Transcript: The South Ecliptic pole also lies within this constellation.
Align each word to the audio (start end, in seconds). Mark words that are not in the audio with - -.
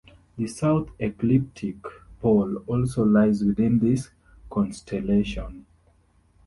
The 0.35 0.47
South 0.47 0.89
Ecliptic 0.99 1.75
pole 2.21 2.57
also 2.65 3.05
lies 3.05 3.43
within 3.43 3.77
this 3.77 4.09
constellation. 4.49 5.67